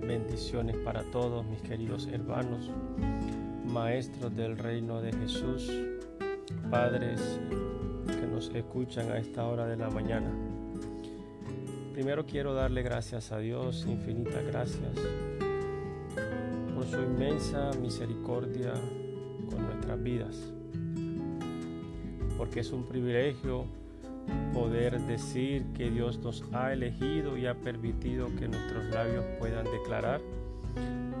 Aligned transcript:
bendiciones 0.00 0.76
para 0.78 1.04
todos 1.12 1.46
mis 1.46 1.62
queridos 1.62 2.08
hermanos, 2.08 2.68
maestros 3.64 4.34
del 4.34 4.58
reino 4.58 5.00
de 5.00 5.12
Jesús, 5.12 5.70
padres 6.68 7.38
que 8.08 8.26
nos 8.26 8.50
escuchan 8.52 9.12
a 9.12 9.18
esta 9.18 9.46
hora 9.46 9.66
de 9.66 9.76
la 9.76 9.88
mañana. 9.88 10.32
Primero 11.92 12.26
quiero 12.26 12.54
darle 12.54 12.82
gracias 12.82 13.30
a 13.30 13.38
Dios, 13.38 13.86
infinitas 13.86 14.44
gracias, 14.46 14.98
por 16.74 16.84
su 16.84 17.00
inmensa 17.00 17.70
misericordia 17.80 18.72
con 19.48 19.64
nuestras 19.64 20.02
vidas, 20.02 20.52
porque 22.36 22.60
es 22.60 22.72
un 22.72 22.84
privilegio 22.84 23.66
poder 24.52 25.00
decir 25.02 25.64
que 25.74 25.90
Dios 25.90 26.18
nos 26.18 26.44
ha 26.52 26.72
elegido 26.72 27.36
y 27.36 27.46
ha 27.46 27.54
permitido 27.54 28.26
que 28.38 28.48
nuestros 28.48 28.84
labios 28.90 29.24
puedan 29.38 29.64
declarar 29.64 30.20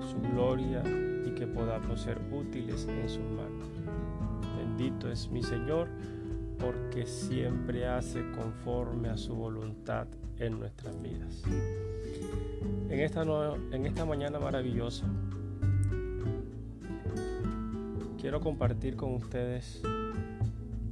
su 0.00 0.20
gloria 0.32 0.82
y 1.26 1.30
que 1.30 1.46
podamos 1.46 2.00
ser 2.00 2.18
útiles 2.30 2.86
en 2.88 3.08
sus 3.08 3.24
manos. 3.24 3.68
Bendito 4.58 5.10
es 5.10 5.28
mi 5.30 5.42
Señor 5.42 5.88
porque 6.58 7.06
siempre 7.06 7.86
hace 7.86 8.22
conforme 8.32 9.08
a 9.08 9.16
su 9.16 9.34
voluntad 9.34 10.06
en 10.38 10.58
nuestras 10.58 11.00
vidas. 11.02 11.42
En 12.88 13.00
esta, 13.00 13.22
en 13.72 13.86
esta 13.86 14.04
mañana 14.04 14.38
maravillosa 14.38 15.06
quiero 18.22 18.40
compartir 18.40 18.94
con 18.94 19.14
ustedes 19.14 19.82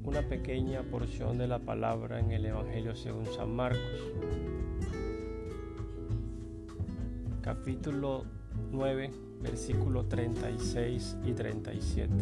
una 0.04 0.22
pequeña 0.22 0.82
porción 0.82 1.36
de 1.38 1.46
la 1.46 1.58
palabra 1.58 2.20
en 2.20 2.30
el 2.30 2.46
Evangelio 2.46 2.96
según 2.96 3.26
San 3.26 3.54
Marcos, 3.54 3.80
capítulo 7.42 8.24
9, 8.72 9.10
versículos 9.42 10.08
36 10.08 11.18
y 11.24 11.32
37. 11.32 12.14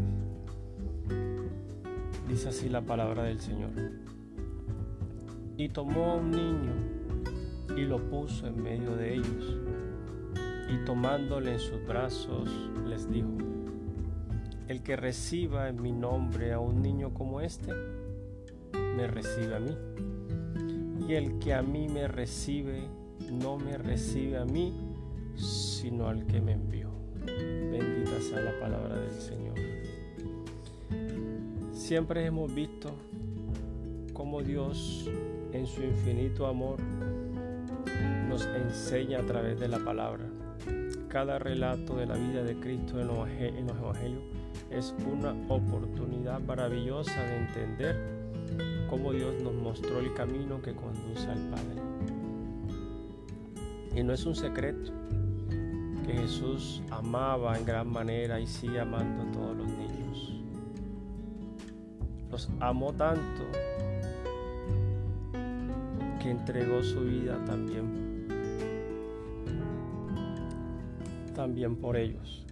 Dice 2.29 2.49
así 2.49 2.69
la 2.69 2.83
palabra 2.83 3.23
del 3.23 3.41
Señor. 3.41 3.71
Y 5.57 5.69
tomó 5.69 6.13
a 6.13 6.15
un 6.17 6.31
niño 6.31 6.73
y 7.77 7.83
lo 7.83 7.99
puso 8.11 8.47
en 8.47 8.63
medio 8.63 8.97
de 8.97 9.15
ellos, 9.15 9.57
y 10.69 10.85
tomándole 10.85 11.55
en 11.55 11.61
sus 11.61 11.85
brazos 11.87 12.51
les 12.87 13.11
dijo, 13.11 13.48
el 14.69 14.83
que 14.83 14.97
reciba 14.97 15.71
en 15.71 15.81
mi 15.81 15.93
nombre 15.93 16.53
a 16.53 16.61
un 16.61 16.83
niño 16.83 17.15
como 17.15 17.41
este, 17.41 17.73
me 18.73 19.07
recibe 19.07 19.57
a 19.57 19.61
mí. 19.61 19.75
Y 21.09 21.15
el 21.15 21.39
que 21.39 21.55
a 21.55 21.63
mí 21.63 21.89
me 21.89 22.07
recibe, 22.07 22.83
no 23.33 23.57
me 23.57 23.79
recibe 23.79 24.37
a 24.37 24.45
mí, 24.45 24.75
sino 25.37 26.07
al 26.07 26.27
que 26.27 26.43
me 26.43 26.53
envió. 26.53 26.91
Bendita 27.25 28.21
sea 28.21 28.43
la 28.43 28.61
palabra 28.61 28.97
del 28.99 29.19
Señor. 29.19 29.55
Siempre 31.73 32.27
hemos 32.27 32.55
visto 32.55 32.91
cómo 34.13 34.43
Dios 34.43 35.09
en 35.53 35.67
su 35.67 35.83
infinito 35.83 36.47
amor 36.47 36.79
nos 38.29 38.45
enseña 38.45 39.21
a 39.21 39.27
través 39.27 39.59
de 39.59 39.69
la 39.69 39.79
palabra. 39.79 40.27
Cada 41.09 41.39
relato 41.39 41.97
de 41.97 42.05
la 42.05 42.17
vida 42.17 42.43
de 42.43 42.61
Cristo 42.61 43.01
en 43.01 43.07
los 43.07 43.81
evangelios 43.81 44.38
es 44.71 44.95
una 45.11 45.35
oportunidad 45.49 46.41
maravillosa 46.41 47.23
de 47.23 47.37
entender 47.37 47.97
cómo 48.89 49.13
Dios 49.13 49.35
nos 49.43 49.55
mostró 49.55 50.01
el 50.01 50.13
camino 50.15 50.61
que 50.61 50.75
conduce 50.75 51.27
al 51.29 51.51
Padre. 51.51 51.83
Y 53.95 54.03
no 54.03 54.13
es 54.13 54.25
un 54.27 54.35
secreto 54.35 54.93
que 56.07 56.13
Jesús 56.15 56.83
amaba 56.91 57.59
en 57.59 57.65
gran 57.65 57.89
manera 57.89 58.41
y 58.41 58.47
sigue 58.47 58.81
amando 58.81 59.23
a 59.23 59.33
todos 59.33 59.57
los 59.57 59.69
niños. 59.69 60.35
Los 62.31 62.49
amó 62.61 62.93
tanto 62.93 63.45
que 66.21 66.31
entregó 66.31 66.83
su 66.83 67.01
vida 67.01 67.43
también 67.45 68.09
también 71.39 71.77
por 71.77 71.97
ellos. 71.97 72.45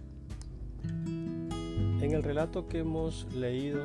En 2.07 2.13
el 2.13 2.23
relato 2.23 2.69
que 2.69 2.79
hemos 2.79 3.27
leído 3.35 3.83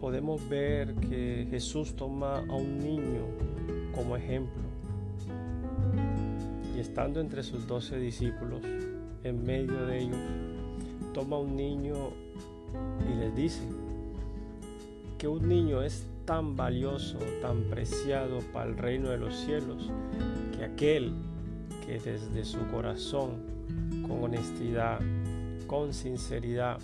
podemos 0.00 0.48
ver 0.48 0.94
que 0.94 1.46
Jesús 1.50 1.94
toma 1.94 2.38
a 2.38 2.54
un 2.54 2.78
niño 2.78 3.26
como 3.94 4.16
ejemplo. 4.16 4.62
Y 6.74 6.80
estando 6.80 7.20
entre 7.20 7.42
sus 7.42 7.66
doce 7.66 7.98
discípulos, 7.98 8.62
en 9.24 9.44
medio 9.44 9.84
de 9.84 9.98
ellos, 9.98 10.16
toma 11.12 11.36
a 11.36 11.40
un 11.40 11.54
niño 11.54 12.12
y 13.06 13.18
les 13.18 13.36
dice 13.36 13.60
que 15.18 15.28
un 15.28 15.46
niño 15.46 15.82
es 15.82 16.06
tan 16.24 16.56
valioso, 16.56 17.18
tan 17.42 17.64
preciado 17.64 18.38
para 18.54 18.70
el 18.70 18.78
reino 18.78 19.10
de 19.10 19.18
los 19.18 19.36
cielos, 19.36 19.90
que 20.56 20.64
aquel 20.64 21.12
que 21.84 22.00
desde 22.00 22.42
su 22.42 22.66
corazón, 22.68 23.32
con 24.08 24.24
honestidad, 24.24 24.98
con 25.68 25.92
sinceridad 25.92 26.78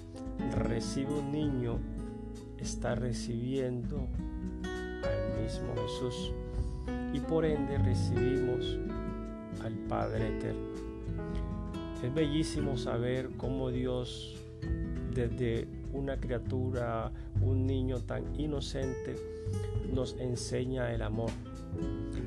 recibe 0.56 1.14
un 1.14 1.32
niño, 1.32 1.78
está 2.58 2.94
recibiendo 2.94 4.06
al 5.02 5.42
mismo 5.42 5.72
Jesús 5.74 6.32
y 7.14 7.18
por 7.20 7.46
ende 7.46 7.78
recibimos 7.78 8.78
al 9.64 9.72
Padre 9.88 10.36
Eterno. 10.36 10.68
Es 12.02 12.14
bellísimo 12.14 12.76
saber 12.76 13.30
cómo 13.38 13.70
Dios 13.70 14.36
desde 15.14 15.66
una 15.94 16.20
criatura, 16.20 17.10
un 17.40 17.66
niño 17.66 18.00
tan 18.00 18.38
inocente, 18.38 19.16
nos 19.94 20.14
enseña 20.20 20.92
el 20.92 21.00
amor. 21.00 21.30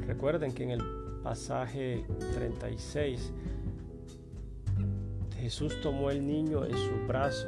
Recuerden 0.07 0.53
que 0.53 0.63
en 0.63 0.71
el 0.71 0.81
pasaje 1.21 2.03
36 2.33 3.31
Jesús 5.47 5.79
tomó 5.79 6.11
el 6.11 6.27
niño 6.27 6.65
en 6.65 6.75
su 6.75 7.07
brazo 7.07 7.47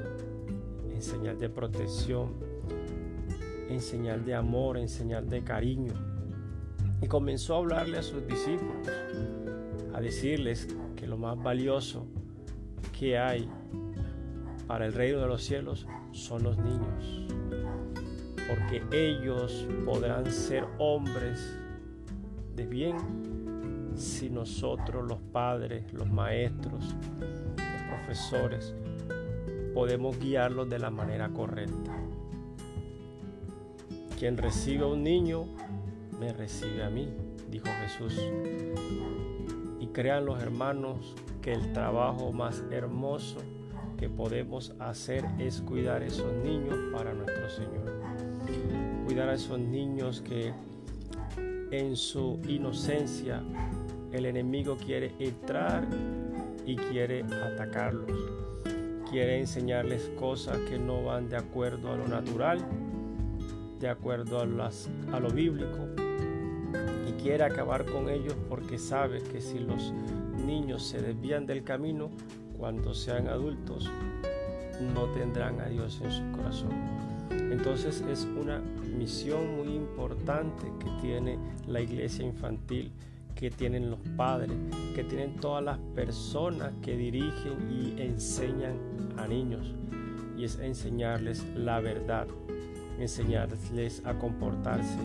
en 0.90 1.02
señal 1.02 1.38
de 1.38 1.50
protección, 1.50 2.32
en 3.68 3.82
señal 3.82 4.24
de 4.24 4.36
amor, 4.36 4.78
en 4.78 4.88
señal 4.88 5.28
de 5.28 5.44
cariño. 5.44 5.92
Y 7.02 7.08
comenzó 7.08 7.56
a 7.56 7.58
hablarle 7.58 7.98
a 7.98 8.02
sus 8.02 8.26
discípulos, 8.26 8.88
a 9.94 10.00
decirles 10.00 10.70
que 10.96 11.08
lo 11.08 11.18
más 11.18 11.44
valioso 11.44 12.06
que 12.98 13.18
hay 13.18 13.50
para 14.66 14.86
el 14.86 14.94
reino 14.94 15.20
de 15.20 15.28
los 15.28 15.44
cielos 15.44 15.86
son 16.14 16.44
los 16.44 16.58
niños. 16.58 17.28
Porque 18.48 18.82
ellos 18.94 19.68
podrán 19.84 20.26
ser 20.32 20.66
hombres 20.78 21.54
de 22.56 22.66
bien 22.66 22.96
si 23.94 24.30
nosotros 24.30 25.06
los 25.06 25.20
padres, 25.34 25.92
los 25.92 26.10
maestros, 26.10 26.96
podemos 29.74 30.20
guiarlos 30.20 30.70
de 30.70 30.80
la 30.80 30.90
manera 30.90 31.30
correcta. 31.30 31.96
Quien 34.18 34.38
recibe 34.38 34.84
a 34.84 34.88
un 34.88 35.04
niño, 35.04 35.46
me 36.20 36.34
recibe 36.34 36.84
a 36.84 36.90
mí, 36.90 37.08
dijo 37.50 37.68
Jesús. 37.84 38.20
Y 39.80 39.88
crean 39.88 40.26
los 40.26 40.42
hermanos 40.42 41.16
que 41.42 41.54
el 41.54 41.72
trabajo 41.72 42.32
más 42.34 42.64
hermoso 42.72 43.38
que 43.98 44.10
podemos 44.10 44.74
hacer 44.80 45.26
es 45.38 45.62
cuidar 45.62 46.02
a 46.02 46.06
esos 46.06 46.34
niños 46.44 46.78
para 46.92 47.14
nuestro 47.14 47.50
Señor. 47.50 48.02
Cuidar 49.06 49.30
a 49.30 49.36
esos 49.36 49.60
niños 49.60 50.22
que 50.22 50.54
en 51.72 51.96
su 51.96 52.40
inocencia 52.48 53.44
el 54.12 54.26
enemigo 54.26 54.76
quiere 54.78 55.14
entrar 55.20 55.88
y 56.70 56.76
quiere 56.76 57.24
atacarlos. 57.24 58.16
Quiere 59.10 59.40
enseñarles 59.40 60.12
cosas 60.20 60.60
que 60.70 60.78
no 60.78 61.04
van 61.04 61.28
de 61.28 61.36
acuerdo 61.36 61.92
a 61.92 61.98
lo 61.98 62.08
natural, 62.08 62.60
de 63.80 63.90
acuerdo 63.90 64.40
a, 64.40 64.44
a 64.44 65.20
lo 65.20 65.32
bíblico. 65.32 65.88
Y 67.08 67.14
quiere 67.24 67.44
acabar 67.44 67.86
con 67.86 68.08
ellos 68.08 68.36
porque 68.48 68.78
sabe 68.78 69.24
que 69.24 69.42
si 69.42 69.58
los 69.58 69.92
niños 70.46 70.86
se 70.86 71.02
desvían 71.02 71.48
del 71.48 71.64
camino, 71.64 72.12
cuando 72.56 72.94
sean 72.94 73.28
adultos, 73.28 73.90
no 74.94 75.06
tendrán 75.14 75.60
a 75.62 75.66
Dios 75.70 76.00
en 76.04 76.12
su 76.12 76.38
corazón. 76.38 76.70
Entonces 77.32 78.04
es 78.12 78.28
una 78.40 78.60
misión 78.96 79.58
muy 79.58 79.74
importante 79.76 80.72
que 80.78 81.02
tiene 81.02 81.40
la 81.68 81.82
iglesia 81.82 82.26
infantil 82.26 82.92
que 83.36 83.50
tienen 83.50 83.90
los 83.90 84.00
padres, 84.18 84.56
que 84.96 85.04
tienen 85.04 85.36
todas 85.38 85.64
las 85.64 85.78
personas 85.96 86.72
que 86.82 86.98
dirigen 86.98 87.72
y 87.72 88.02
enseñan 88.02 88.78
a 89.18 89.28
niños. 89.28 89.76
Y 90.38 90.44
es 90.44 90.60
enseñarles 90.60 91.46
la 91.56 91.80
verdad, 91.80 92.28
enseñarles 93.00 94.06
a 94.06 94.18
comportarse, 94.18 95.00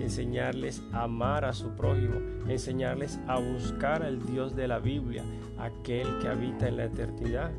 enseñarles 0.00 0.82
a 0.92 1.04
amar 1.04 1.44
a 1.44 1.52
su 1.52 1.70
prójimo, 1.70 2.20
enseñarles 2.48 3.18
a 3.26 3.38
buscar 3.38 4.02
al 4.02 4.24
Dios 4.26 4.54
de 4.54 4.68
la 4.68 4.78
Biblia, 4.78 5.24
aquel 5.58 6.06
que 6.20 6.28
habita 6.28 6.68
en 6.68 6.76
la 6.76 6.84
eternidad, 6.84 7.50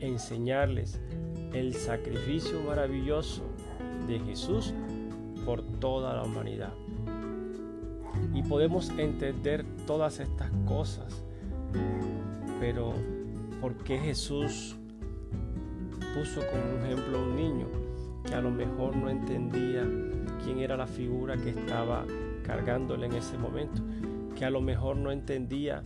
enseñarles 0.00 1.00
el 1.52 1.74
sacrificio 1.74 2.60
maravilloso 2.62 3.44
de 4.06 4.18
Jesús 4.20 4.74
por 5.44 5.62
toda 5.80 6.14
la 6.14 6.22
humanidad. 6.22 6.72
Y 8.34 8.42
podemos 8.42 8.90
entender 8.90 9.64
todas 9.86 10.20
estas 10.20 10.50
cosas, 10.66 11.22
pero 12.60 12.94
¿por 13.60 13.74
qué 13.78 13.98
Jesús 13.98 14.76
puso 16.14 16.40
como 16.50 16.84
ejemplo 16.84 17.18
a 17.18 17.22
un 17.22 17.36
niño 17.36 17.66
que 18.24 18.34
a 18.34 18.40
lo 18.40 18.50
mejor 18.50 18.96
no 18.96 19.08
entendía 19.08 19.82
quién 20.44 20.58
era 20.58 20.76
la 20.76 20.86
figura 20.86 21.36
que 21.36 21.50
estaba 21.50 22.04
cargándole 22.44 23.06
en 23.06 23.14
ese 23.14 23.38
momento, 23.38 23.82
que 24.36 24.44
a 24.44 24.50
lo 24.50 24.60
mejor 24.60 24.96
no 24.96 25.10
entendía 25.10 25.84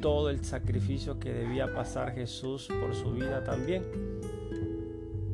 todo 0.00 0.30
el 0.30 0.44
sacrificio 0.44 1.18
que 1.18 1.32
debía 1.32 1.72
pasar 1.72 2.12
Jesús 2.12 2.68
por 2.80 2.94
su 2.94 3.12
vida 3.12 3.42
también. 3.42 3.82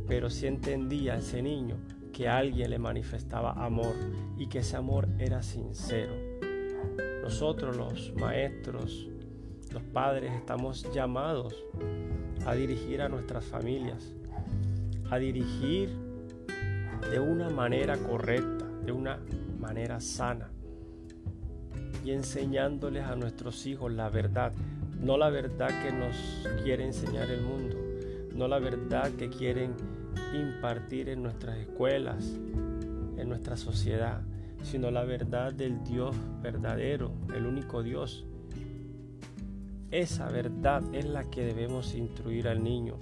Pero 0.06 0.30
sí 0.30 0.46
entendía 0.46 1.16
ese 1.16 1.42
niño 1.42 1.76
que 2.12 2.28
alguien 2.28 2.70
le 2.70 2.78
manifestaba 2.78 3.52
amor 3.52 3.94
y 4.36 4.48
que 4.48 4.60
ese 4.60 4.76
amor 4.76 5.08
era 5.18 5.42
sincero. 5.42 6.12
Nosotros 7.22 7.76
los 7.76 8.12
maestros, 8.14 9.08
los 9.72 9.82
padres, 9.82 10.32
estamos 10.32 10.86
llamados 10.92 11.54
a 12.46 12.54
dirigir 12.54 13.02
a 13.02 13.08
nuestras 13.08 13.44
familias, 13.44 14.14
a 15.10 15.18
dirigir 15.18 15.90
de 17.10 17.20
una 17.20 17.50
manera 17.50 17.96
correcta, 17.96 18.66
de 18.84 18.92
una 18.92 19.20
manera 19.58 20.00
sana 20.00 20.50
y 22.04 22.12
enseñándoles 22.12 23.04
a 23.04 23.16
nuestros 23.16 23.66
hijos 23.66 23.92
la 23.92 24.08
verdad, 24.08 24.52
no 25.00 25.16
la 25.16 25.30
verdad 25.30 25.68
que 25.82 25.92
nos 25.92 26.16
quiere 26.62 26.84
enseñar 26.84 27.30
el 27.30 27.42
mundo, 27.42 27.76
no 28.34 28.48
la 28.48 28.58
verdad 28.58 29.10
que 29.12 29.28
quieren 29.28 29.74
impartir 30.34 31.08
en 31.08 31.22
nuestras 31.22 31.58
escuelas, 31.58 32.38
en 33.16 33.28
nuestra 33.28 33.56
sociedad, 33.56 34.22
sino 34.62 34.90
la 34.90 35.04
verdad 35.04 35.52
del 35.52 35.82
Dios 35.84 36.14
verdadero, 36.42 37.12
el 37.34 37.46
único 37.46 37.82
Dios. 37.82 38.24
Esa 39.90 40.28
verdad 40.28 40.82
es 40.92 41.04
la 41.04 41.24
que 41.30 41.44
debemos 41.44 41.94
instruir 41.94 42.46
al 42.46 42.62
niño. 42.62 42.96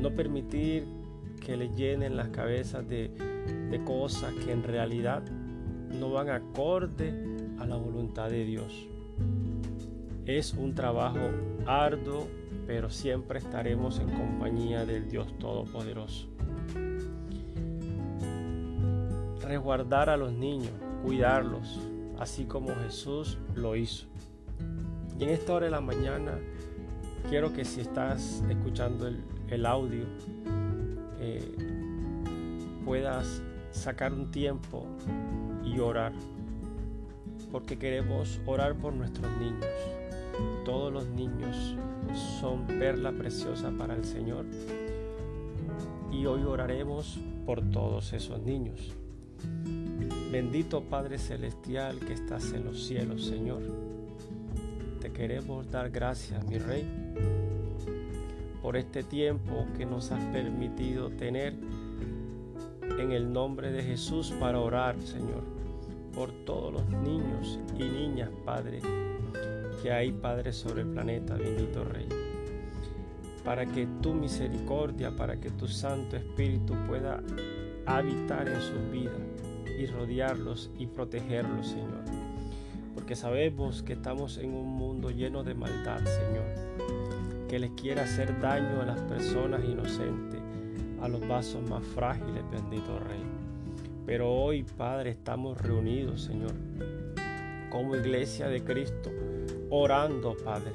No 0.00 0.10
permitir 0.10 0.84
que 1.44 1.56
le 1.56 1.68
llenen 1.74 2.16
las 2.16 2.28
cabezas 2.28 2.88
de, 2.88 3.10
de 3.70 3.84
cosas 3.84 4.32
que 4.44 4.52
en 4.52 4.62
realidad 4.62 5.22
no 5.98 6.10
van 6.10 6.28
acorde 6.28 7.12
a 7.58 7.66
la 7.66 7.76
voluntad 7.76 8.30
de 8.30 8.44
Dios. 8.44 8.86
Es 10.26 10.54
un 10.54 10.74
trabajo 10.74 11.30
arduo, 11.66 12.26
pero 12.68 12.90
siempre 12.90 13.38
estaremos 13.38 13.98
en 13.98 14.10
compañía 14.10 14.84
del 14.84 15.08
Dios 15.08 15.26
Todopoderoso. 15.38 16.28
Resguardar 19.40 20.10
a 20.10 20.18
los 20.18 20.34
niños, 20.34 20.72
cuidarlos, 21.02 21.80
así 22.18 22.44
como 22.44 22.74
Jesús 22.74 23.38
lo 23.54 23.74
hizo. 23.74 24.06
Y 25.18 25.24
en 25.24 25.30
esta 25.30 25.54
hora 25.54 25.64
de 25.64 25.70
la 25.70 25.80
mañana, 25.80 26.38
quiero 27.30 27.54
que 27.54 27.64
si 27.64 27.80
estás 27.80 28.44
escuchando 28.50 29.08
el, 29.48 29.64
audio, 29.64 30.04
eh, 31.20 31.56
puedas 32.84 33.40
sacar 33.70 34.12
un 34.12 34.30
tiempo 34.30 34.84
y 35.64 35.78
orar 35.78 36.12
porque 37.50 37.78
queremos 37.78 38.42
orar 38.44 38.74
por 38.74 38.92
nuestros 38.92 39.30
niños. 39.38 39.64
Todos 40.64 40.92
los 40.92 41.06
niños 41.08 41.76
son 42.40 42.66
perla 42.66 43.12
preciosa 43.12 43.70
para 43.76 43.94
el 43.94 44.04
Señor 44.04 44.46
y 46.10 46.26
hoy 46.26 46.42
oraremos 46.42 47.18
por 47.46 47.62
todos 47.70 48.12
esos 48.12 48.40
niños. 48.42 48.94
Bendito 50.30 50.82
Padre 50.82 51.18
Celestial 51.18 51.98
que 52.00 52.12
estás 52.12 52.52
en 52.52 52.64
los 52.64 52.84
cielos, 52.84 53.24
Señor. 53.24 53.62
Te 55.00 55.12
queremos 55.12 55.70
dar 55.70 55.90
gracias, 55.90 56.46
mi 56.46 56.58
Rey, 56.58 56.84
por 58.62 58.76
este 58.76 59.02
tiempo 59.02 59.66
que 59.76 59.86
nos 59.86 60.10
has 60.10 60.24
permitido 60.26 61.10
tener 61.10 61.54
en 62.98 63.12
el 63.12 63.32
nombre 63.32 63.70
de 63.70 63.82
Jesús 63.82 64.32
para 64.40 64.60
orar, 64.60 65.00
Señor 65.00 65.58
por 66.18 66.32
todos 66.44 66.72
los 66.72 66.88
niños 66.88 67.60
y 67.78 67.84
niñas, 67.84 68.28
Padre, 68.44 68.80
que 69.82 69.92
hay, 69.92 70.12
Padre, 70.12 70.52
sobre 70.52 70.82
el 70.82 70.88
planeta, 70.88 71.34
bendito 71.34 71.84
Rey. 71.84 72.08
Para 73.44 73.64
que 73.66 73.86
tu 74.02 74.14
misericordia, 74.14 75.14
para 75.14 75.38
que 75.40 75.50
tu 75.50 75.68
Santo 75.68 76.16
Espíritu 76.16 76.74
pueda 76.86 77.22
habitar 77.86 78.48
en 78.48 78.60
sus 78.60 78.90
vidas 78.90 79.20
y 79.78 79.86
rodearlos 79.86 80.70
y 80.78 80.86
protegerlos, 80.86 81.68
Señor. 81.68 82.04
Porque 82.94 83.16
sabemos 83.16 83.82
que 83.82 83.94
estamos 83.94 84.38
en 84.38 84.52
un 84.52 84.68
mundo 84.68 85.10
lleno 85.10 85.44
de 85.44 85.54
maldad, 85.54 86.00
Señor, 86.04 87.46
que 87.48 87.58
les 87.58 87.70
quiere 87.70 88.00
hacer 88.00 88.40
daño 88.40 88.82
a 88.82 88.86
las 88.86 89.00
personas 89.02 89.64
inocentes, 89.64 90.40
a 91.00 91.08
los 91.08 91.26
vasos 91.26 91.62
más 91.68 91.84
frágiles, 91.84 92.42
bendito 92.50 92.98
Rey. 92.98 93.22
Pero 94.04 94.30
hoy, 94.30 94.64
Padre, 94.64 95.10
estamos 95.10 95.58
reunidos, 95.58 96.22
Señor, 96.22 96.54
como 97.70 97.94
iglesia 97.94 98.48
de 98.48 98.64
Cristo, 98.64 99.10
orando, 99.70 100.36
Padre, 100.36 100.72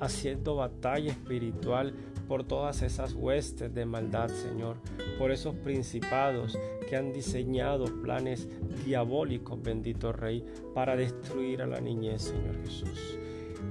haciendo 0.00 0.56
batalla 0.56 1.10
espiritual 1.10 1.94
por 2.28 2.44
todas 2.44 2.82
esas 2.82 3.14
huestes 3.14 3.72
de 3.72 3.86
maldad, 3.86 4.28
Señor, 4.28 4.76
por 5.18 5.30
esos 5.30 5.54
principados 5.54 6.58
que 6.88 6.96
han 6.96 7.12
diseñado 7.12 7.84
planes 8.02 8.48
diabólicos, 8.84 9.62
bendito 9.62 10.12
Rey, 10.12 10.44
para 10.74 10.96
destruir 10.96 11.62
a 11.62 11.66
la 11.66 11.80
niñez, 11.80 12.22
Señor 12.22 12.56
Jesús. 12.64 13.18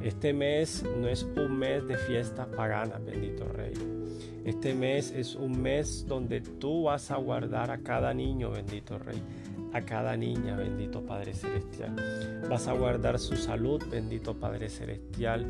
Este 0.04 0.34
mes 0.34 0.84
no 0.98 1.08
es 1.08 1.24
un 1.24 1.58
mes 1.58 1.88
de 1.88 1.98
fiestas 1.98 2.48
paganas, 2.48 3.04
bendito 3.04 3.46
Rey. 3.46 3.74
Este 4.46 4.76
mes 4.76 5.12
es 5.12 5.36
un 5.36 5.62
mes 5.62 6.06
donde 6.08 6.42
tú 6.42 6.84
vas 6.84 7.12
a 7.12 7.18
guardar 7.18 7.72
a 7.72 7.80
cada 7.80 8.14
niño, 8.14 8.52
bendito 8.52 9.00
Rey, 9.00 9.22
a 9.76 9.82
cada 9.82 10.16
niña, 10.16 10.56
bendito 10.56 11.02
Padre 11.02 11.34
Celestial. 11.34 11.94
Vas 12.50 12.70
a 12.70 12.74
guardar 12.74 13.20
su 13.20 13.36
salud, 13.36 13.84
bendito 13.92 14.34
Padre 14.34 14.70
Celestial, 14.70 15.46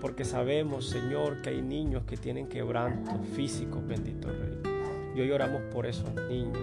porque 0.00 0.24
sabemos, 0.24 0.88
Señor, 0.88 1.42
que 1.42 1.50
hay 1.50 1.60
niños 1.60 2.04
que 2.04 2.16
tienen 2.16 2.46
quebrantos 2.46 3.14
físicos, 3.34 3.86
bendito 3.86 4.28
Rey. 4.28 4.60
Y 5.14 5.20
hoy 5.20 5.30
oramos 5.30 5.60
por 5.74 5.84
esos 5.84 6.10
niños. 6.30 6.56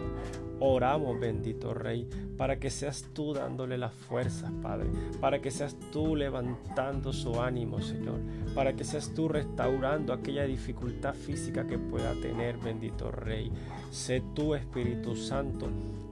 Oramos, 0.65 1.19
bendito 1.19 1.73
Rey, 1.73 2.07
para 2.37 2.57
que 2.57 2.69
seas 2.69 3.09
tú 3.11 3.33
dándole 3.33 3.77
las 3.77 3.91
fuerzas, 3.91 4.49
Padre, 4.61 4.87
para 5.19 5.41
que 5.41 5.51
seas 5.51 5.75
tú 5.91 6.15
levantando 6.15 7.11
su 7.11 7.41
ánimo, 7.41 7.81
Señor, 7.81 8.21
para 8.55 8.71
que 8.71 8.85
seas 8.85 9.13
tú 9.13 9.27
restaurando 9.27 10.13
aquella 10.13 10.45
dificultad 10.45 11.15
física 11.15 11.67
que 11.67 11.77
pueda 11.77 12.13
tener, 12.13 12.55
bendito 12.59 13.11
Rey. 13.11 13.51
Sé 13.91 14.23
tú, 14.33 14.55
Espíritu 14.55 15.17
Santo, 15.17 15.67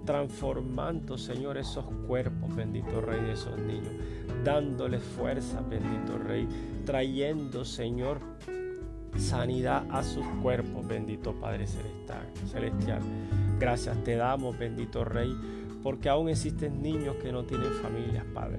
transformando, 0.05 1.17
Señor, 1.17 1.57
esos 1.57 1.85
cuerpos, 2.05 2.53
bendito 2.53 2.99
Rey, 2.99 3.21
de 3.21 3.31
esos 3.31 3.57
niños, 3.57 3.93
dándoles 4.43 5.01
fuerza, 5.01 5.61
bendito 5.61 6.17
Rey, 6.17 6.45
trayendo, 6.85 7.63
Señor, 7.63 8.19
sanidad 9.15 9.85
a 9.89 10.03
sus 10.03 10.25
cuerpos, 10.41 10.85
bendito 10.85 11.31
Padre 11.39 11.67
Celestial. 11.67 12.99
Gracias 13.61 14.03
te 14.03 14.15
damos, 14.15 14.57
bendito 14.57 15.05
Rey, 15.05 15.37
porque 15.83 16.09
aún 16.09 16.29
existen 16.29 16.81
niños 16.81 17.17
que 17.17 17.31
no 17.31 17.43
tienen 17.43 17.71
familias, 17.73 18.25
Padre. 18.33 18.57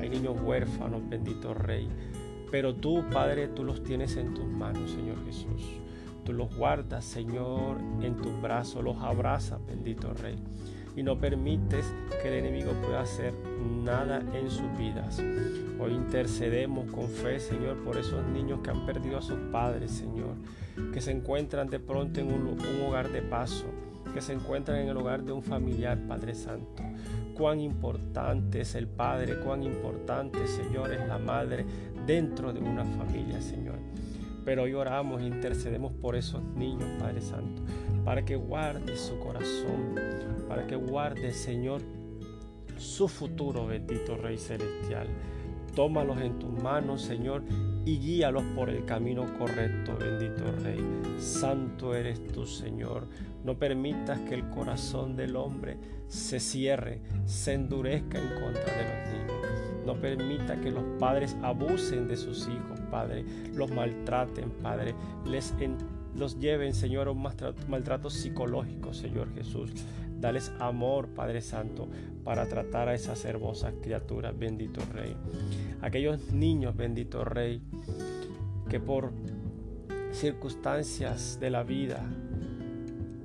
Hay 0.00 0.08
niños 0.08 0.36
huérfanos, 0.40 1.02
bendito 1.08 1.54
Rey. 1.54 1.88
Pero 2.48 2.76
tú, 2.76 3.04
Padre, 3.12 3.48
tú 3.48 3.64
los 3.64 3.82
tienes 3.82 4.16
en 4.16 4.34
tus 4.34 4.46
manos, 4.46 4.92
Señor 4.92 5.16
Jesús. 5.24 5.80
Tú 6.24 6.32
los 6.32 6.54
guardas, 6.54 7.04
Señor, 7.04 7.78
en 8.00 8.14
tus 8.14 8.40
brazos, 8.40 8.84
los 8.84 8.98
abrazas, 8.98 9.58
bendito 9.66 10.14
Rey. 10.14 10.36
Y 10.94 11.02
no 11.02 11.18
permites 11.18 11.92
que 12.22 12.28
el 12.28 12.34
enemigo 12.34 12.70
pueda 12.86 13.00
hacer 13.00 13.34
nada 13.82 14.22
en 14.34 14.50
sus 14.52 14.70
vidas. 14.78 15.18
Hoy 15.80 15.94
intercedemos 15.94 16.88
con 16.92 17.08
fe, 17.08 17.40
Señor, 17.40 17.82
por 17.82 17.96
esos 17.96 18.24
niños 18.28 18.60
que 18.62 18.70
han 18.70 18.86
perdido 18.86 19.18
a 19.18 19.22
sus 19.22 19.38
padres, 19.50 19.90
Señor, 19.90 20.36
que 20.92 21.00
se 21.00 21.10
encuentran 21.10 21.68
de 21.68 21.80
pronto 21.80 22.20
en 22.20 22.32
un, 22.32 22.46
un 22.46 22.82
hogar 22.86 23.10
de 23.10 23.22
paso 23.22 23.66
que 24.12 24.20
se 24.20 24.32
encuentran 24.32 24.78
en 24.78 24.88
el 24.88 24.96
hogar 24.96 25.22
de 25.22 25.32
un 25.32 25.42
familiar, 25.42 25.98
Padre 26.06 26.34
Santo. 26.34 26.82
Cuán 27.34 27.60
importante 27.60 28.62
es 28.62 28.74
el 28.74 28.88
Padre, 28.88 29.40
cuán 29.40 29.62
importante, 29.62 30.46
Señor, 30.46 30.92
es 30.92 31.06
la 31.06 31.18
Madre 31.18 31.64
dentro 32.06 32.52
de 32.52 32.60
una 32.60 32.84
familia, 32.84 33.40
Señor. 33.40 33.78
Pero 34.44 34.62
hoy 34.62 34.72
oramos 34.74 35.20
e 35.20 35.26
intercedemos 35.26 35.92
por 35.92 36.16
esos 36.16 36.42
niños, 36.42 36.88
Padre 36.98 37.20
Santo, 37.20 37.62
para 38.04 38.24
que 38.24 38.36
guarde 38.36 38.96
su 38.96 39.18
corazón, 39.18 39.94
para 40.48 40.66
que 40.66 40.74
guarde, 40.74 41.32
Señor, 41.32 41.82
su 42.78 43.08
futuro, 43.08 43.66
bendito 43.66 44.16
Rey 44.16 44.38
Celestial. 44.38 45.08
Tómalos 45.74 46.20
en 46.20 46.38
tus 46.38 46.50
manos, 46.50 47.02
Señor, 47.02 47.42
y 47.84 47.98
guíalos 47.98 48.42
por 48.56 48.70
el 48.70 48.84
camino 48.84 49.26
correcto, 49.38 49.96
bendito 49.98 50.50
Rey. 50.62 50.82
Santo 51.18 51.94
eres 51.94 52.26
tú, 52.28 52.46
Señor. 52.46 53.06
No 53.48 53.58
permitas 53.58 54.20
que 54.20 54.34
el 54.34 54.50
corazón 54.50 55.16
del 55.16 55.34
hombre 55.34 55.78
se 56.06 56.38
cierre, 56.38 57.00
se 57.24 57.54
endurezca 57.54 58.18
en 58.18 58.28
contra 58.42 58.76
de 58.76 58.82
los 58.84 59.08
niños. 59.10 59.86
No 59.86 59.94
permita 59.94 60.60
que 60.60 60.70
los 60.70 60.84
padres 60.98 61.34
abusen 61.42 62.08
de 62.08 62.18
sus 62.18 62.46
hijos, 62.46 62.78
Padre, 62.90 63.24
los 63.54 63.70
maltraten, 63.70 64.50
Padre, 64.50 64.94
les 65.24 65.54
los 66.14 66.38
lleven, 66.38 66.74
Señor, 66.74 67.08
a 67.08 67.12
un 67.12 67.26
maltrato 67.68 68.10
psicológico, 68.10 68.92
Señor 68.92 69.32
Jesús. 69.32 69.72
Dales 70.20 70.52
amor, 70.58 71.08
Padre 71.08 71.40
Santo, 71.40 71.88
para 72.24 72.46
tratar 72.48 72.88
a 72.90 72.94
esas 72.94 73.24
hermosas 73.24 73.72
criaturas, 73.80 74.38
bendito 74.38 74.82
Rey. 74.92 75.16
Aquellos 75.80 76.32
niños, 76.32 76.76
bendito 76.76 77.24
Rey, 77.24 77.62
que 78.68 78.78
por 78.78 79.10
circunstancias 80.12 81.38
de 81.40 81.48
la 81.48 81.62
vida 81.62 82.04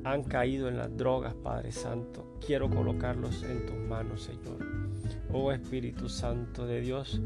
han 0.03 0.23
caído 0.23 0.67
en 0.67 0.77
las 0.77 0.95
drogas, 0.95 1.33
Padre 1.33 1.71
Santo, 1.71 2.37
quiero 2.45 2.69
colocarlos 2.69 3.43
en 3.43 3.65
tus 3.65 3.77
manos, 3.77 4.23
Señor. 4.23 4.57
Oh 5.31 5.51
Espíritu 5.51 6.09
Santo 6.09 6.65
de 6.65 6.81
Dios, 6.81 7.21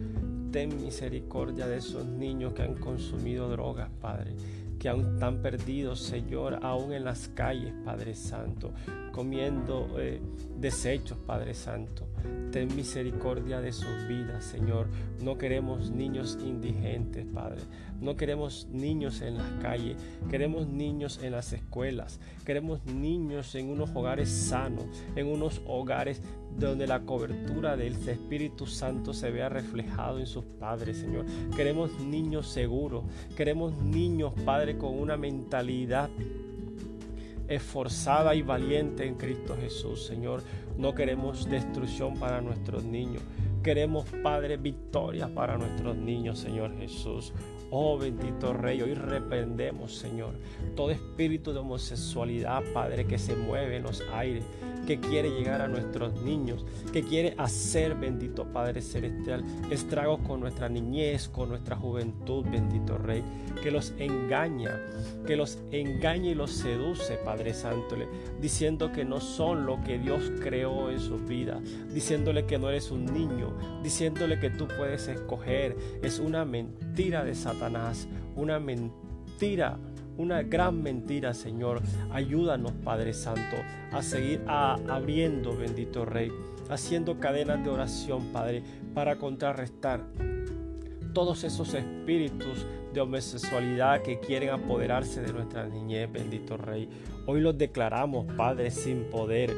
ten 0.52 0.82
misericordia 0.82 1.68
de 1.68 1.78
esos 1.78 2.06
niños 2.06 2.54
que 2.54 2.64
han 2.64 2.76
consumido 2.76 3.50
drogas, 3.50 3.90
Padre 4.02 4.36
que 4.78 4.90
aún 4.90 5.14
están 5.14 5.42
perdidos, 5.42 6.00
Señor, 6.00 6.60
aún 6.62 6.94
en 6.94 7.04
las 7.04 7.30
calles, 7.30 7.74
Padre 7.84 8.14
Santo, 8.14 8.74
comiendo 9.18 9.96
eh, 9.98 10.22
desechos, 10.60 11.18
Padre 11.26 11.56
Santo. 11.56 12.06
Ten 12.52 12.76
misericordia 12.76 13.60
de 13.60 13.72
sus 13.72 14.08
vidas, 14.08 14.46
Señor. 14.46 14.90
No 15.24 15.40
queremos 15.40 15.90
niños 15.90 16.38
indigentes, 16.40 17.26
Padre. 17.26 17.62
No 18.00 18.16
queremos 18.16 18.68
niños 18.72 19.22
en 19.22 19.38
las 19.40 19.52
calles. 19.60 19.98
Queremos 20.30 20.68
niños 20.68 21.20
en 21.24 21.32
las 21.32 21.52
escuelas. 21.52 22.20
Queremos 22.46 22.86
niños 22.86 23.56
en 23.56 23.72
unos 23.72 23.90
hogares 23.96 24.30
sanos, 24.30 24.86
en 25.16 25.26
unos 25.26 25.64
hogares 25.66 26.22
donde 26.56 26.86
la 26.86 27.00
cobertura 27.00 27.76
del 27.76 27.96
Espíritu 28.08 28.68
Santo 28.68 29.16
se 29.16 29.32
vea 29.32 29.50
reflejado 29.50 30.20
en 30.20 30.28
sus 30.28 30.46
padres, 30.46 30.98
Señor. 30.98 31.26
Queremos 31.56 32.00
niños 32.02 32.50
seguros. 32.50 33.04
Queremos 33.36 33.76
niños, 33.82 34.34
Padre, 34.46 34.78
con 34.78 34.94
una 34.94 35.18
mentalidad 35.18 36.08
esforzada 37.48 38.36
y 38.36 38.42
valiente 38.42 39.06
en 39.06 39.16
Cristo 39.16 39.56
Jesús, 39.60 40.06
Señor. 40.06 40.44
No 40.77 40.94
queremos 40.94 41.50
destrucción 41.50 42.16
para 42.16 42.42
nuestros 42.42 42.84
niños. 42.84 43.24
Queremos, 43.63 44.06
Padre, 44.24 44.58
victoria 44.58 45.27
para 45.34 45.58
nuestros 45.58 45.96
niños, 45.96 46.39
Señor 46.39 46.77
Jesús. 46.77 47.34
Oh 47.70 47.98
bendito 47.98 48.54
Rey, 48.54 48.82
hoy 48.82 48.94
reprendemos, 48.94 49.94
Señor, 49.94 50.36
todo 50.76 50.92
espíritu 50.92 51.52
de 51.52 51.60
homosexualidad, 51.60 52.64
Padre, 52.74 53.06
que 53.06 53.18
se 53.18 53.36
mueve 53.36 53.76
en 53.76 53.84
los 53.84 54.02
aires, 54.14 54.46
que 54.88 55.02
quiere 55.02 55.30
llegar 55.32 55.62
a 55.62 55.68
nuestros 55.68 56.14
niños, 56.22 56.66
que 56.94 57.04
quiere 57.04 57.36
hacer, 57.38 57.96
bendito 57.96 58.46
Padre 58.46 58.82
Celestial, 58.82 59.44
estragos 59.70 60.22
con 60.26 60.40
nuestra 60.40 60.70
niñez, 60.70 61.28
con 61.28 61.50
nuestra 61.50 61.76
juventud, 61.76 62.46
bendito 62.50 62.98
Rey, 62.98 63.22
que 63.62 63.70
los 63.70 63.94
engaña, 64.00 64.80
que 65.26 65.36
los 65.36 65.60
engaña 65.72 66.30
y 66.30 66.36
los 66.36 66.52
seduce, 66.52 67.18
Padre 67.18 67.54
Santo, 67.54 67.98
diciendo 68.40 68.94
que 68.94 69.04
no 69.04 69.20
son 69.20 69.66
lo 69.66 69.84
que 69.84 70.00
Dios 70.00 70.32
creó 70.42 70.90
en 70.90 71.02
sus 71.02 71.26
vidas, 71.26 71.60
diciéndole 71.94 72.46
que 72.46 72.58
no 72.58 72.70
eres 72.70 72.92
un 72.92 73.06
niño, 73.06 73.54
diciéndole 73.84 74.40
que 74.40 74.52
tú 74.52 74.70
puedes 74.78 75.10
escoger. 75.10 75.76
Es 76.02 76.20
una 76.20 76.46
mentira 76.46 77.26
de 77.26 77.36
Satanás, 77.36 77.57
una 78.36 78.60
mentira 78.60 79.78
una 80.18 80.42
gran 80.42 80.82
mentira, 80.82 81.34
Señor. 81.34 81.82
Ayúdanos, 82.12 82.74
Padre 82.84 83.14
Santo, 83.14 83.56
a 83.92 84.02
seguir 84.02 84.42
abriendo, 84.48 85.56
bendito 85.56 86.06
Rey, 86.06 86.32
haciendo 86.70 87.20
cadenas 87.20 87.64
de 87.64 87.70
oración, 87.70 88.26
Padre, 88.34 88.64
para 88.94 89.18
contrarrestar 89.18 90.04
todos 91.14 91.44
esos 91.44 91.74
espíritus 91.74 92.66
de 92.94 93.02
homosexualidad 93.02 94.02
que 94.02 94.20
quieren 94.20 94.50
apoderarse 94.50 95.22
de 95.22 95.34
nuestra 95.34 95.68
niñez, 95.68 96.12
bendito 96.12 96.58
Rey. 96.58 96.90
Hoy 97.26 97.42
los 97.42 97.58
declaramos, 97.58 98.26
Padre, 98.36 98.72
sin 98.72 99.04
poder. 99.10 99.54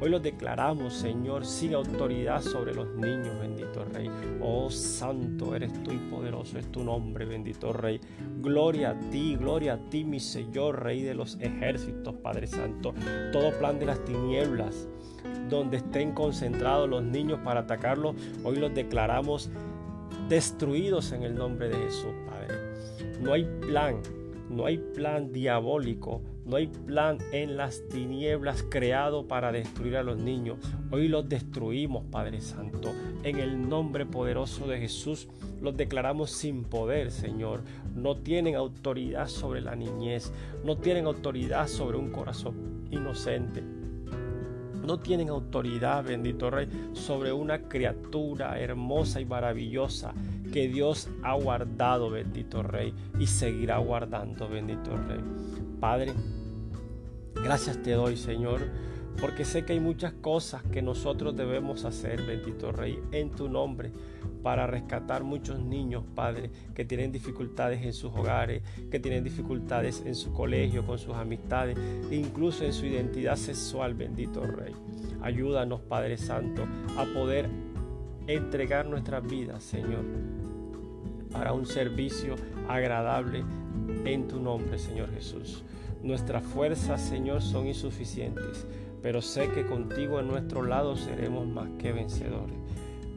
Hoy 0.00 0.10
los 0.10 0.22
declaramos, 0.22 0.94
Señor, 0.94 1.46
sin 1.46 1.74
autoridad 1.74 2.42
sobre 2.42 2.74
los 2.74 2.88
niños, 2.94 3.38
bendito 3.40 3.84
Rey. 3.84 4.10
Oh, 4.40 4.70
santo 4.70 5.54
eres 5.54 5.72
tú 5.82 5.92
y 5.92 5.98
poderoso 6.10 6.58
es 6.58 6.70
tu 6.70 6.84
nombre, 6.84 7.24
bendito 7.24 7.72
Rey. 7.72 8.00
Gloria 8.40 8.90
a 8.90 9.10
ti, 9.10 9.36
gloria 9.36 9.74
a 9.74 9.90
ti, 9.90 10.04
mi 10.04 10.20
Señor, 10.20 10.82
Rey 10.82 11.02
de 11.02 11.14
los 11.14 11.38
ejércitos, 11.40 12.14
Padre 12.16 12.46
Santo. 12.46 12.94
Todo 13.32 13.58
plan 13.58 13.78
de 13.78 13.86
las 13.86 14.04
tinieblas 14.04 14.86
donde 15.48 15.78
estén 15.78 16.12
concentrados 16.12 16.88
los 16.88 17.02
niños 17.02 17.40
para 17.44 17.60
atacarlos, 17.60 18.14
hoy 18.44 18.56
los 18.56 18.74
declaramos 18.74 19.50
destruidos 20.28 21.12
en 21.12 21.22
el 21.22 21.34
nombre 21.34 21.68
de 21.68 21.76
Jesús, 21.76 22.12
Padre. 22.26 22.54
No 23.20 23.32
hay 23.32 23.44
plan, 23.44 24.00
no 24.48 24.66
hay 24.66 24.78
plan 24.78 25.32
diabólico, 25.32 26.22
no 26.44 26.56
hay 26.56 26.66
plan 26.66 27.18
en 27.32 27.56
las 27.56 27.86
tinieblas 27.88 28.64
creado 28.68 29.26
para 29.26 29.52
destruir 29.52 29.96
a 29.96 30.02
los 30.02 30.18
niños. 30.18 30.58
Hoy 30.90 31.08
los 31.08 31.28
destruimos, 31.28 32.04
Padre 32.10 32.40
Santo. 32.40 32.92
En 33.22 33.38
el 33.38 33.68
nombre 33.68 34.06
poderoso 34.06 34.66
de 34.66 34.78
Jesús 34.78 35.28
los 35.60 35.76
declaramos 35.76 36.30
sin 36.30 36.64
poder, 36.64 37.10
Señor. 37.10 37.62
No 37.94 38.16
tienen 38.16 38.56
autoridad 38.56 39.28
sobre 39.28 39.60
la 39.60 39.76
niñez, 39.76 40.32
no 40.64 40.76
tienen 40.76 41.06
autoridad 41.06 41.68
sobre 41.68 41.98
un 41.98 42.10
corazón 42.10 42.86
inocente 42.90 43.83
no 44.84 44.98
tienen 45.00 45.28
autoridad, 45.28 46.04
bendito 46.04 46.50
Rey, 46.50 46.68
sobre 46.92 47.32
una 47.32 47.68
criatura 47.68 48.58
hermosa 48.58 49.20
y 49.20 49.24
maravillosa 49.24 50.14
que 50.52 50.68
Dios 50.68 51.08
ha 51.22 51.34
guardado, 51.34 52.10
bendito 52.10 52.62
Rey, 52.62 52.94
y 53.18 53.26
seguirá 53.26 53.78
guardando, 53.78 54.48
bendito 54.48 54.96
Rey. 54.96 55.20
Padre, 55.80 56.12
gracias 57.34 57.82
te 57.82 57.92
doy, 57.92 58.16
Señor, 58.16 58.60
porque 59.20 59.44
sé 59.44 59.64
que 59.64 59.72
hay 59.72 59.80
muchas 59.80 60.12
cosas 60.12 60.62
que 60.64 60.82
nosotros 60.82 61.36
debemos 61.36 61.84
hacer, 61.84 62.22
bendito 62.22 62.72
Rey, 62.72 62.98
en 63.12 63.30
tu 63.30 63.48
nombre 63.48 63.92
para 64.44 64.66
rescatar 64.66 65.24
muchos 65.24 65.58
niños, 65.58 66.04
Padre, 66.14 66.50
que 66.74 66.84
tienen 66.84 67.10
dificultades 67.10 67.82
en 67.82 67.94
sus 67.94 68.12
hogares, 68.12 68.62
que 68.90 69.00
tienen 69.00 69.24
dificultades 69.24 70.02
en 70.04 70.14
su 70.14 70.34
colegio, 70.34 70.86
con 70.86 70.98
sus 70.98 71.14
amistades, 71.14 71.78
incluso 72.10 72.62
en 72.62 72.74
su 72.74 72.84
identidad 72.84 73.36
sexual, 73.36 73.94
bendito 73.94 74.46
Rey. 74.46 74.74
Ayúdanos, 75.22 75.80
Padre 75.80 76.18
Santo, 76.18 76.66
a 76.98 77.06
poder 77.14 77.48
entregar 78.26 78.84
nuestras 78.84 79.26
vidas, 79.26 79.64
Señor, 79.64 80.04
para 81.32 81.54
un 81.54 81.64
servicio 81.64 82.34
agradable 82.68 83.42
en 84.04 84.28
tu 84.28 84.40
nombre, 84.40 84.78
Señor 84.78 85.10
Jesús. 85.14 85.64
Nuestras 86.02 86.42
fuerzas, 86.42 87.00
Señor, 87.00 87.40
son 87.40 87.66
insuficientes, 87.66 88.66
pero 89.02 89.22
sé 89.22 89.48
que 89.48 89.64
contigo 89.64 90.18
a 90.18 90.22
nuestro 90.22 90.62
lado 90.62 90.96
seremos 90.96 91.46
más 91.46 91.70
que 91.78 91.92
vencedores. 91.92 92.58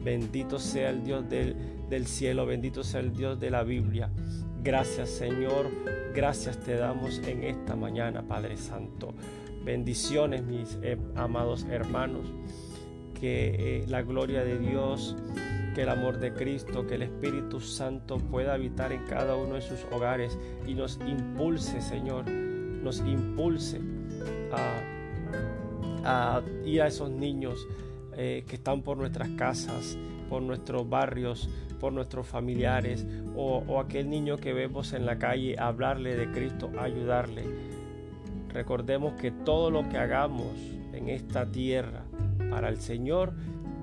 Bendito 0.08 0.58
sea 0.58 0.88
el 0.88 1.04
Dios 1.04 1.28
del, 1.28 1.54
del 1.90 2.06
cielo, 2.06 2.46
bendito 2.46 2.82
sea 2.82 3.00
el 3.00 3.12
Dios 3.12 3.38
de 3.38 3.50
la 3.50 3.62
Biblia. 3.62 4.10
Gracias 4.62 5.10
Señor, 5.10 5.66
gracias 6.14 6.58
te 6.60 6.76
damos 6.76 7.18
en 7.26 7.44
esta 7.44 7.76
mañana, 7.76 8.26
Padre 8.26 8.56
Santo. 8.56 9.12
Bendiciones, 9.62 10.42
mis 10.44 10.78
eh, 10.80 10.96
amados 11.14 11.66
hermanos. 11.70 12.32
Que 13.20 13.80
eh, 13.82 13.84
la 13.86 14.00
gloria 14.00 14.42
de 14.44 14.58
Dios, 14.58 15.14
que 15.74 15.82
el 15.82 15.90
amor 15.90 16.18
de 16.20 16.32
Cristo, 16.32 16.86
que 16.86 16.94
el 16.94 17.02
Espíritu 17.02 17.60
Santo 17.60 18.16
pueda 18.16 18.54
habitar 18.54 18.92
en 18.92 19.04
cada 19.04 19.36
uno 19.36 19.56
de 19.56 19.60
sus 19.60 19.84
hogares 19.92 20.38
y 20.66 20.72
nos 20.72 20.98
impulse, 21.06 21.82
Señor, 21.82 22.26
nos 22.30 23.00
impulse 23.00 23.78
a, 24.52 26.38
a 26.38 26.42
ir 26.64 26.80
a 26.80 26.86
esos 26.86 27.10
niños 27.10 27.68
eh, 28.20 28.44
que 28.48 28.56
están 28.56 28.82
por 28.82 28.96
nuestras 28.96 29.28
casas, 29.30 29.96
por 30.28 30.42
nuestros 30.42 30.88
barrios, 30.90 31.48
por 31.78 31.92
nuestros 31.92 32.26
familiares 32.26 33.06
o, 33.36 33.78
aquel 33.78 34.10
niño 34.10 34.38
que 34.38 34.52
vemos 34.52 34.92
en 34.92 35.06
la 35.06 35.20
calle, 35.20 35.54
hablarle 35.56 36.16
de 36.16 36.28
Cristo, 36.32 36.72
ayudarle. 36.80 37.44
Recordemos 38.48 39.12
que 39.20 39.30
todo 39.30 39.70
lo 39.70 39.88
que 39.88 39.98
hagamos 39.98 40.52
en 40.92 41.08
esta 41.08 41.46
tierra 41.46 42.02
para 42.50 42.68
el 42.68 42.80
Señor 42.80 43.34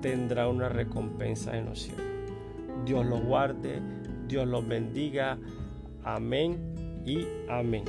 tendrá 0.02 0.48
una 0.48 0.68
recompensa 0.68 1.56
en 1.56 1.64
los 1.64 1.80
cielos. 1.80 2.04
Dios 2.84 3.06
los 3.06 3.22
guarde, 3.22 3.80
Dios 4.28 4.46
los 4.46 4.68
bendiga. 4.68 5.38
Amén 6.04 6.74
y 7.06 7.26
amén. 7.48 7.84